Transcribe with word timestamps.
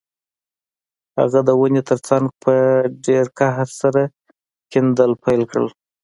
هغه 1.19 1.39
د 1.47 1.49
ونې 1.59 1.81
ترڅنګ 1.89 2.25
په 2.43 2.53
ډیر 3.05 3.25
قهر 3.37 3.67
سره 3.81 4.01
کیندل 4.71 5.11
پیل 5.23 5.41
کړل 5.51 5.67